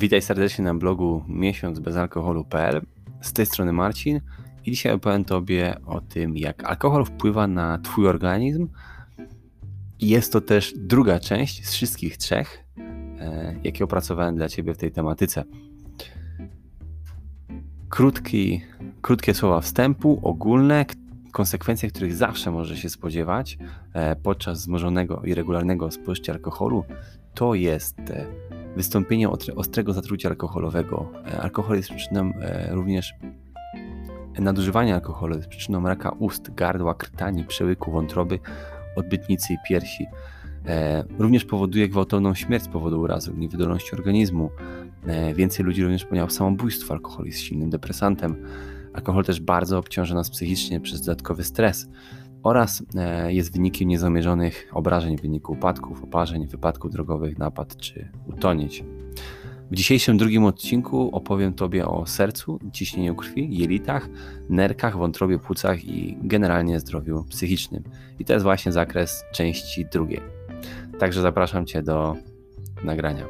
[0.00, 2.80] Witaj serdecznie na blogu miesiącbezalkoholu.pl.
[3.20, 4.20] Z tej strony Marcin
[4.66, 8.68] i dzisiaj opowiem Tobie o tym, jak alkohol wpływa na Twój organizm.
[10.00, 12.64] Jest to też druga część z wszystkich trzech,
[13.20, 15.44] e, jakie opracowałem dla Ciebie w tej tematyce.
[17.88, 18.62] Krótki,
[19.00, 20.86] krótkie słowa wstępu, ogólne,
[21.32, 23.58] konsekwencje, których zawsze może się spodziewać
[23.92, 26.84] e, podczas wzmożonego i regularnego spożycia alkoholu,
[27.34, 28.26] to jest e,
[28.78, 31.12] wystąpienie ostrego zatrucia alkoholowego.
[31.26, 32.32] E, alkohol jest przyczyną
[32.70, 33.14] również
[34.38, 38.38] nadużywania alkoholu, jest przyczyną raka ust, gardła, krtani, przełyku, wątroby,
[38.96, 40.06] odbytnicy i piersi.
[41.18, 44.50] Również powoduje gwałtowną śmierć z powodu urazu, niewydolności organizmu.
[45.34, 46.94] Więcej ludzi również popełniało samobójstwo.
[46.94, 48.44] Alkohol jest silnym depresantem.
[48.94, 51.88] Alkohol też bardzo obciąża nas psychicznie przez dodatkowy stres
[52.42, 58.84] oraz e, jest wynikiem niezamierzonych obrażeń w wyniku upadków, oparzeń, wypadków drogowych, napad czy utonięć.
[59.70, 64.08] W dzisiejszym drugim odcinku opowiem Tobie o sercu, ciśnieniu krwi, jelitach,
[64.48, 67.82] nerkach, wątrobie, płucach i generalnie zdrowiu psychicznym.
[68.18, 70.20] I to jest właśnie zakres części drugiej.
[70.98, 72.16] Także zapraszam Cię do
[72.84, 73.26] nagrania.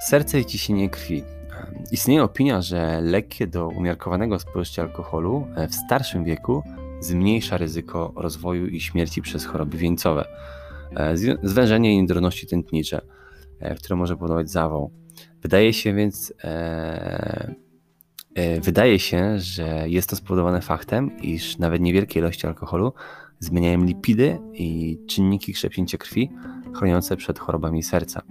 [0.00, 1.22] Serce i ciśnienie krwi.
[1.92, 6.62] Istnieje opinia, że lekkie do umiarkowanego spożycia alkoholu e, w starszym wieku
[7.00, 10.24] zmniejsza ryzyko rozwoju i śmierci przez choroby wieńcowe,
[10.96, 13.00] e, zwężenie i niedolności tętnicze,
[13.60, 14.90] e, które może powodować zawał.
[15.42, 17.54] Wydaje się więc, e,
[18.34, 22.92] e, wydaje się, że jest to spowodowane faktem, iż nawet niewielkie ilości alkoholu
[23.38, 26.30] zmieniają lipidy i czynniki krzepnięcia krwi
[26.74, 28.22] chroniące przed chorobami serca.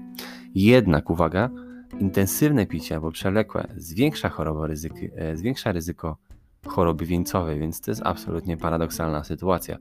[0.56, 1.50] Jednak, uwaga,
[2.00, 4.32] Intensywne picie albo przewlekłe zwiększa,
[4.68, 6.18] ryzyky, e, zwiększa ryzyko
[6.68, 9.78] choroby wieńcowej, więc to jest absolutnie paradoksalna sytuacja.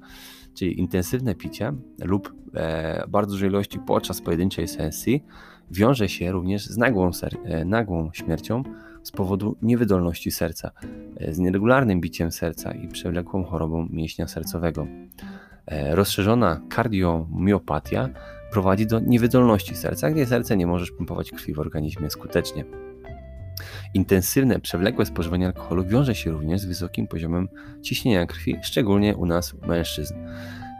[0.55, 1.73] Czyli intensywne picie
[2.05, 5.25] lub e, bardzo dużej ilości podczas pojedynczej sesji
[5.71, 7.11] wiąże się również z nagłą,
[7.45, 8.63] e, nagłą śmiercią
[9.03, 10.71] z powodu niewydolności serca,
[11.17, 14.87] e, z nieregularnym biciem serca i przewlekłą chorobą mięśnia sercowego.
[15.67, 18.09] E, rozszerzona kardiomiopatia
[18.53, 22.65] prowadzi do niewydolności serca, gdzie serce nie może pompować krwi w organizmie skutecznie.
[23.95, 27.49] Intensywne, przewlekłe spożywanie alkoholu wiąże się również z wysokim poziomem
[27.83, 30.15] ciśnienia krwi, szczególnie u nas mężczyzn.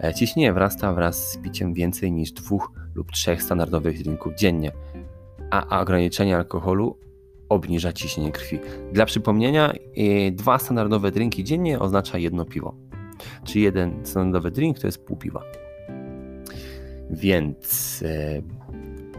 [0.05, 4.73] E, ciśnienie wzrasta wraz z piciem więcej niż dwóch lub trzech standardowych drinków dziennie,
[5.51, 6.99] a ograniczenie alkoholu
[7.49, 8.59] obniża ciśnienie krwi.
[8.93, 12.75] Dla przypomnienia, e, dwa standardowe drinki dziennie oznacza jedno piwo,
[13.45, 15.43] czyli jeden standardowy drink to jest pół piwa.
[17.13, 18.43] Więc e,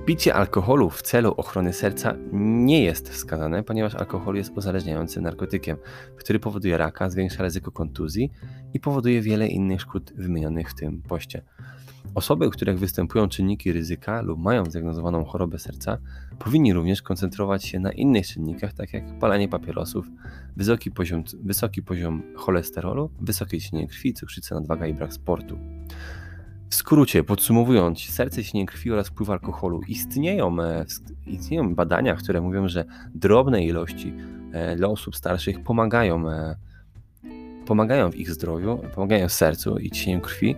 [0.05, 5.77] picie alkoholu w celu ochrony serca nie jest wskazane, ponieważ alkohol jest uzależniającym narkotykiem,
[6.17, 8.31] który powoduje raka, zwiększa ryzyko kontuzji
[8.73, 11.41] i powoduje wiele innych szkód wymienionych w tym poście.
[12.15, 15.97] Osoby, u których występują czynniki ryzyka lub mają zdiagnozowaną chorobę serca,
[16.39, 20.07] powinni również koncentrować się na innych czynnikach, tak jak palenie papierosów,
[20.55, 25.57] wysoki poziom, wysoki poziom cholesterolu, wysokie ciśnienie krwi, cukrzyca, nadwaga i brak sportu.
[26.73, 29.81] W skrócie, podsumowując, serce, ciśnienie krwi oraz wpływ alkoholu.
[29.87, 30.85] Istnieją, e,
[31.27, 32.85] istnieją badania, które mówią, że
[33.15, 34.13] drobne ilości
[34.51, 36.55] e, dla osób starszych pomagają, e,
[37.65, 40.55] pomagają w ich zdrowiu, pomagają sercu i ciśnieniu krwi.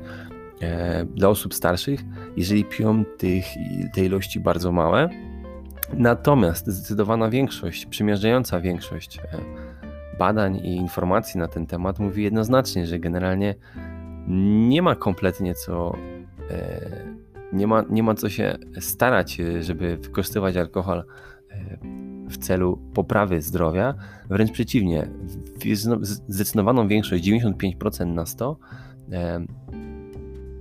[1.15, 1.99] Dla osób starszych,
[2.37, 3.45] jeżeli piją tych,
[3.93, 5.09] te ilości bardzo małe,
[5.93, 9.19] natomiast zdecydowana większość, przymierzająca większość
[10.19, 13.55] badań i informacji na ten temat mówi jednoznacznie, że generalnie
[14.27, 15.95] nie ma kompletnie co
[16.49, 17.15] e,
[17.53, 21.03] nie ma, nie ma co się starać, żeby wykorzystywać alkohol
[21.49, 21.77] e,
[22.29, 23.93] w celu poprawy zdrowia.
[24.29, 25.07] Wręcz przeciwnie,
[26.27, 28.57] zdecydowaną większość, 95% na 100,
[29.11, 29.45] e,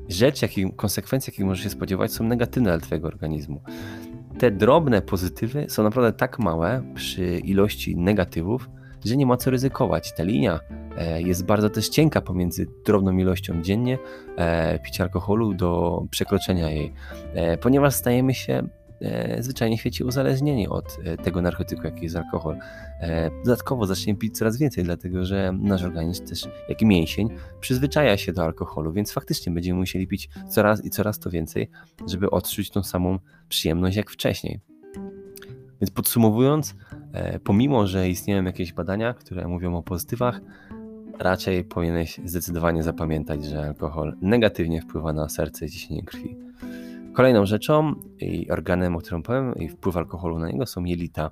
[0.09, 3.61] rzecz, jakich, konsekwencje, jakich możesz się spodziewać, są negatywne dla Twojego organizmu.
[4.39, 8.71] Te drobne pozytywy są naprawdę tak małe przy ilości negatywów,
[9.05, 10.13] że nie ma co ryzykować.
[10.13, 10.61] Ta linia
[10.97, 13.99] e, jest bardzo też cienka pomiędzy drobną ilością dziennie
[14.37, 16.93] e, picia alkoholu do przekroczenia jej,
[17.35, 18.69] e, ponieważ stajemy się
[19.39, 22.59] zwyczajnie w świecie uzależnieni od tego narkotyku, jaki jest alkohol.
[23.45, 27.29] Dodatkowo zaczniemy pić coraz więcej, dlatego że nasz organizm też, jak i mięsień,
[27.61, 31.71] przyzwyczaja się do alkoholu, więc faktycznie będziemy musieli pić coraz i coraz to więcej,
[32.07, 33.19] żeby odczuć tą samą
[33.49, 34.74] przyjemność jak wcześniej.
[35.81, 36.75] Więc podsumowując,
[37.15, 40.41] E, pomimo, że istnieją jakieś badania, które mówią o pozytywach,
[41.19, 46.37] raczej powinieneś zdecydowanie zapamiętać, że alkohol negatywnie wpływa na serce i ciśnienie krwi.
[47.13, 51.31] Kolejną rzeczą i organem, o którym powiem, i wpływ alkoholu na niego są jelita.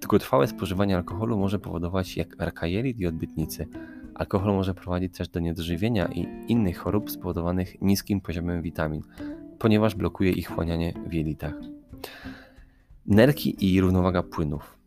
[0.00, 3.66] Długotrwałe spożywanie alkoholu może powodować jak raka jelit i odbytnicy.
[4.14, 9.02] Alkohol może prowadzić też do niedożywienia i innych chorób spowodowanych niskim poziomem witamin,
[9.58, 11.54] ponieważ blokuje ich wchłanianie w jelitach.
[13.06, 14.78] Nerki i równowaga płynów.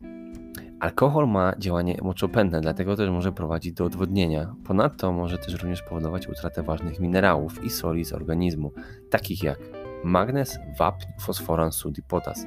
[0.80, 4.54] Alkohol ma działanie moczopędne, dlatego też może prowadzić do odwodnienia.
[4.64, 8.72] Ponadto może też również powodować utratę ważnych minerałów i soli z organizmu,
[9.10, 9.58] takich jak
[10.04, 12.46] magnez, wapń, fosforan, sód i potas.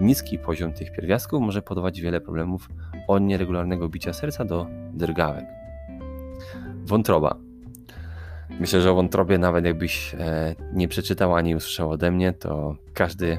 [0.00, 2.68] Niski poziom tych pierwiastków może powodować wiele problemów
[3.08, 5.44] od nieregularnego bicia serca do drgawek.
[6.84, 7.36] Wątroba.
[8.60, 13.38] Myślę, że o wątrobie nawet jakbyś e, nie przeczytał ani usłyszał ode mnie, to każdy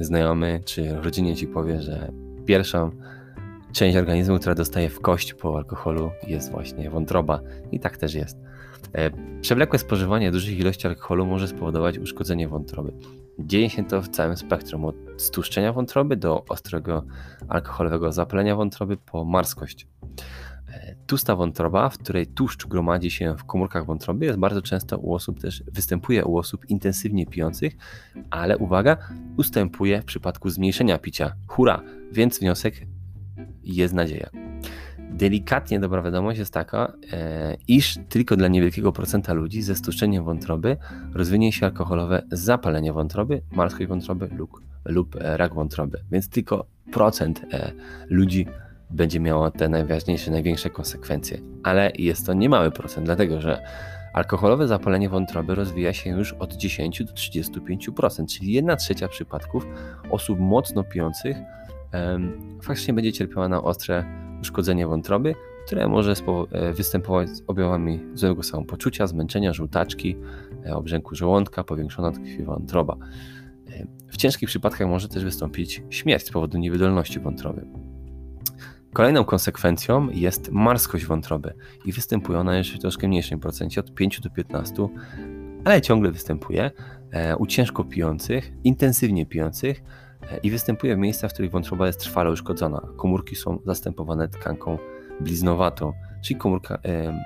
[0.00, 2.12] znajomy czy rodzinie ci powie, że
[2.46, 2.90] pierwszą
[3.72, 7.40] część organizmu, która dostaje w kość po alkoholu jest właśnie wątroba
[7.72, 8.38] i tak też jest.
[8.92, 9.10] E,
[9.40, 12.92] przewlekłe spożywanie dużych ilości alkoholu może spowodować uszkodzenie wątroby.
[13.38, 17.04] Dzieje się to w całym spektrum, od stłuszczenia wątroby do ostrego
[17.48, 19.86] alkoholowego zapalenia wątroby po marskość.
[21.06, 25.40] Tusta wątroba, w której tłuszcz gromadzi się w komórkach wątroby, jest bardzo często u osób
[25.40, 27.76] też, występuje u osób intensywnie pijących,
[28.30, 28.96] ale uwaga,
[29.36, 31.34] ustępuje w przypadku zmniejszenia picia.
[31.46, 31.82] Hura!
[32.12, 32.74] Więc wniosek
[33.62, 34.30] jest nadzieja.
[35.10, 40.76] Delikatnie dobra wiadomość jest taka, e, iż tylko dla niewielkiego procenta ludzi ze stłuszczeniem wątroby
[41.12, 44.50] rozwinie się alkoholowe zapalenie wątroby, marskość wątroby lub,
[44.84, 45.98] lub e, rak wątroby.
[46.10, 47.72] Więc tylko procent e,
[48.08, 48.46] ludzi
[48.90, 51.38] będzie miało te najważniejsze, największe konsekwencje.
[51.62, 53.62] Ale jest to niemały procent, dlatego że
[54.12, 59.66] alkoholowe zapalenie wątroby rozwija się już od 10 do 35%, czyli 1 trzecia przypadków
[60.10, 61.36] osób mocno pijących
[62.62, 64.04] faktycznie będzie cierpiała na ostre
[64.40, 65.34] uszkodzenie wątroby,
[65.66, 66.14] które może
[66.52, 70.16] e, występować z objawami złego samopoczucia, zmęczenia, żółtaczki,
[70.66, 72.96] e, obrzęku żołądka, powiększona tkwi wątroba.
[73.70, 77.66] E, w ciężkich przypadkach może też wystąpić śmierć z powodu niewydolności wątroby.
[78.92, 81.54] Kolejną konsekwencją jest marskość wątroby
[81.84, 84.88] i występuje ona jeszcze w troszkę mniejszym procencie, od 5 do 15,
[85.64, 86.70] ale ciągle występuje
[87.38, 89.82] u ciężko pijących, intensywnie pijących,
[90.42, 92.80] i występuje w miejscach, w których wątroba jest trwale uszkodzona.
[92.96, 94.78] Komórki są zastępowane tkanką
[95.20, 95.92] bliznowatą,
[96.22, 97.24] czyli komórka, e,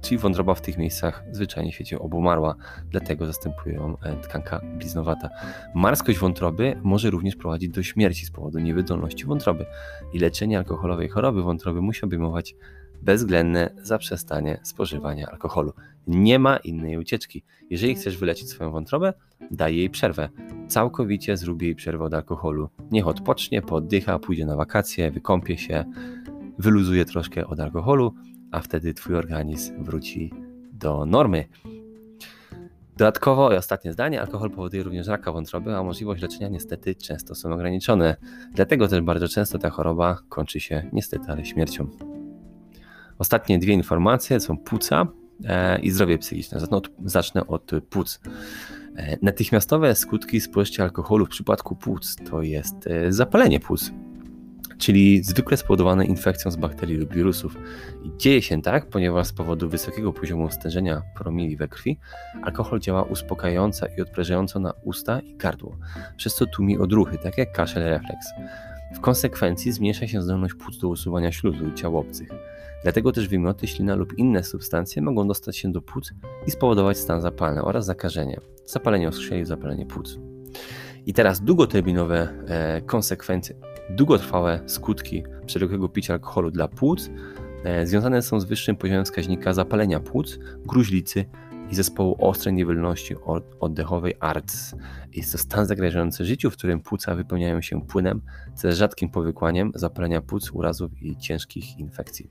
[0.00, 2.54] czyli wątroba w tych miejscach zwyczajnie świecie obumarła,
[2.90, 5.30] dlatego zastępuje ją e, tkanka bliznowata.
[5.74, 9.66] Marskość wątroby może również prowadzić do śmierci z powodu niewydolności wątroby
[10.12, 12.54] i leczenie alkoholowej choroby wątroby musi obejmować
[13.02, 15.72] bezwzględne zaprzestanie spożywania alkoholu.
[16.06, 17.44] Nie ma innej ucieczki.
[17.70, 19.12] Jeżeli chcesz wyleczyć swoją wątrobę,
[19.50, 20.28] daj jej przerwę.
[20.68, 22.68] Całkowicie zrób jej przerwę od alkoholu.
[22.90, 25.84] Niech odpocznie, poddycha, pójdzie na wakacje, wykąpie się,
[26.58, 28.14] wyluzuje troszkę od alkoholu,
[28.52, 30.32] a wtedy twój organizm wróci
[30.72, 31.44] do normy.
[32.96, 37.52] Dodatkowo, i ostatnie zdanie, alkohol powoduje również raka wątroby, a możliwość leczenia niestety często są
[37.52, 38.16] ograniczone.
[38.54, 41.88] Dlatego też bardzo często ta choroba kończy się niestety ale śmiercią.
[43.18, 45.06] Ostatnie dwie informacje są płuca
[45.44, 46.60] e, i zdrowie psychiczne.
[47.04, 48.20] Zacznę od płuc.
[48.96, 53.92] E, natychmiastowe skutki spożycia alkoholu w przypadku płuc to jest e, zapalenie płuc,
[54.78, 57.56] czyli zwykle spowodowane infekcją z bakterii lub wirusów.
[58.04, 61.98] I dzieje się tak, ponieważ z powodu wysokiego poziomu stężenia promili we krwi
[62.42, 65.76] alkohol działa uspokajająco i odprężająco na usta i gardło,
[66.16, 68.26] przez co tłumi odruchy, takie jak kaszel refleks.
[68.94, 72.28] W konsekwencji zmniejsza się zdolność płuc do usuwania śluzu i ciał obcych.
[72.82, 76.12] Dlatego też wymioty, ślina lub inne substancje mogą dostać się do płuc
[76.46, 80.18] i spowodować stan zapalny oraz zakażenie, zapalenie oskrzeli, zapalenie płuc.
[81.06, 83.54] I teraz długoterminowe e, konsekwencje,
[83.90, 87.10] długotrwałe skutki przewlekłego picia alkoholu dla płuc
[87.64, 91.24] e, związane są z wyższym poziomem wskaźnika zapalenia płuc, gruźlicy
[91.70, 93.14] i zespołu ostrej niewydolności
[93.60, 94.74] oddechowej ARDS.
[95.12, 98.22] Jest to stan zagrażający życiu, w którym płuca wypełniają się płynem,
[98.54, 102.30] co jest rzadkim powikłaniem zapalenia płuc, urazów i ciężkich infekcji.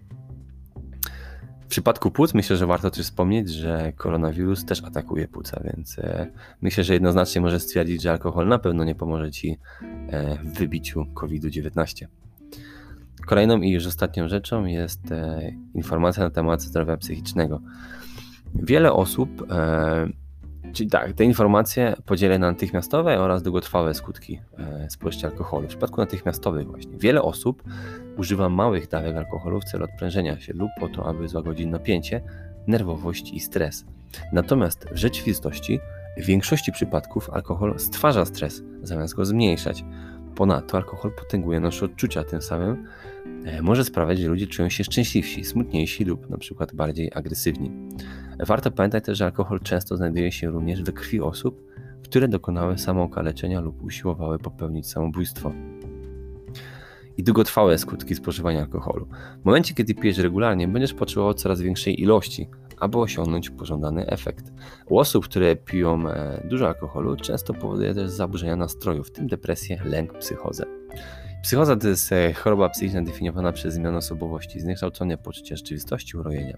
[1.67, 6.31] W przypadku płuc myślę, że warto też wspomnieć, że koronawirus też atakuje płuca, więc e,
[6.61, 9.57] myślę, że jednoznacznie może stwierdzić, że alkohol na pewno nie pomoże Ci
[10.09, 12.05] e, w wybiciu COVID-19.
[13.25, 17.61] Kolejną i już ostatnią rzeczą jest e, informacja na temat zdrowia psychicznego.
[18.55, 19.29] Wiele osób
[20.73, 25.65] Czyli tak, te informacje podzielę na natychmiastowe oraz długotrwałe skutki e, spożycia alkoholu.
[25.65, 27.63] W przypadku natychmiastowych właśnie wiele osób
[28.17, 32.21] używa małych dawek alkoholu w celu odprężenia się lub po to, aby złagodzić napięcie,
[32.67, 33.85] nerwowość i stres.
[34.33, 35.79] Natomiast w rzeczywistości
[36.17, 39.85] w większości przypadków alkohol stwarza stres, zamiast go zmniejszać.
[40.35, 42.87] Ponadto alkohol potęguje nasze odczucia, tym samym
[43.45, 47.71] e, może sprawiać, że ludzie czują się szczęśliwsi, smutniejsi lub na przykład bardziej agresywni.
[48.39, 51.63] Warto pamiętać też, że alkohol często znajduje się również we krwi osób,
[52.03, 55.51] które dokonały samookaleczenia lub usiłowały popełnić samobójstwo.
[57.17, 59.07] I długotrwałe skutki spożywania alkoholu.
[59.41, 64.51] W momencie, kiedy pijesz regularnie, będziesz potrzebował coraz większej ilości, aby osiągnąć pożądany efekt.
[64.89, 69.81] U osób, które piją e, dużo alkoholu, często powoduje też zaburzenia nastroju, w tym depresję,
[69.85, 70.65] lęk, psychozę.
[71.43, 76.57] Psychoza to jest e, choroba psychiczna definiowana przez zmianę osobowości, zniekształcone poczucie rzeczywistości, urojenia.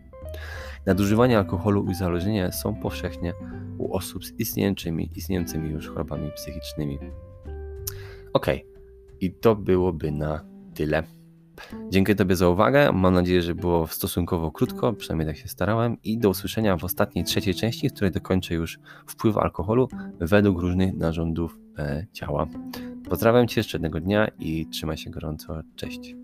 [0.89, 3.33] Nadużywanie alkoholu i uzależnienie są powszechnie
[3.77, 6.99] u osób z istniejącymi, istniejącymi już chorobami psychicznymi.
[8.33, 8.47] Ok,
[9.21, 11.03] i to byłoby na tyle.
[11.89, 12.91] Dziękuję Tobie za uwagę.
[12.91, 15.97] Mam nadzieję, że było stosunkowo krótko, przynajmniej tak się starałem.
[16.03, 19.87] I do usłyszenia w ostatniej, trzeciej części, w której dokończę już wpływ alkoholu
[20.19, 22.47] według różnych narządów e, ciała.
[23.09, 25.61] Pozdrawiam Cię jeszcze jednego dnia i trzymaj się gorąco.
[25.75, 26.15] Cześć.